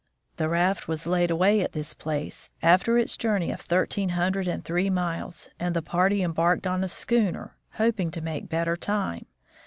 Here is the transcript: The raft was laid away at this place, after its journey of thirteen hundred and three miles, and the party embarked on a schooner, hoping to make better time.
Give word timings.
The 0.37 0.49
raft 0.49 0.87
was 0.87 1.05
laid 1.05 1.29
away 1.29 1.61
at 1.61 1.73
this 1.73 1.93
place, 1.93 2.49
after 2.63 2.97
its 2.97 3.15
journey 3.15 3.51
of 3.51 3.61
thirteen 3.61 4.09
hundred 4.09 4.47
and 4.47 4.65
three 4.65 4.89
miles, 4.89 5.51
and 5.59 5.75
the 5.75 5.83
party 5.83 6.23
embarked 6.23 6.65
on 6.65 6.83
a 6.83 6.89
schooner, 6.89 7.55
hoping 7.73 8.09
to 8.09 8.21
make 8.21 8.49
better 8.49 8.75
time. 8.75 9.27